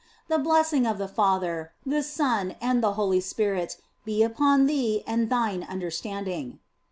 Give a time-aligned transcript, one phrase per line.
[0.29, 5.29] The blessing of the Father, the Son, and the Holy Spirit be upon thee and
[5.29, 6.57] thine understanding."